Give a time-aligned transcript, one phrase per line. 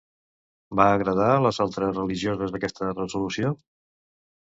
[0.79, 3.53] Va agradar a les altres religioses aquesta resolució?